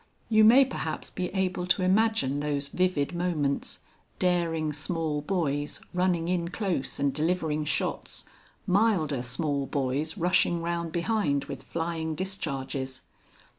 You 0.29 0.43
may 0.43 0.65
perhaps 0.65 1.11
be 1.11 1.27
able 1.27 1.67
to 1.67 1.83
imagine 1.83 2.39
those 2.39 2.69
vivid 2.69 3.13
moments, 3.13 3.81
daring 4.17 4.73
small 4.73 5.21
boys 5.21 5.79
running 5.93 6.27
in 6.27 6.47
close 6.47 6.99
and 6.99 7.13
delivering 7.13 7.65
shots, 7.65 8.25
milder 8.65 9.21
small 9.21 9.67
boys 9.67 10.17
rushing 10.17 10.63
round 10.63 10.91
behind 10.91 11.43
with 11.45 11.61
flying 11.61 12.15
discharges. 12.15 13.03